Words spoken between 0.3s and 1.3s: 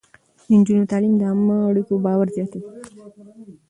د نجونو تعليم د